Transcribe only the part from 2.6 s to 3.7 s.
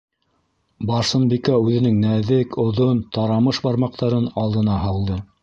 оҙон, тарамыш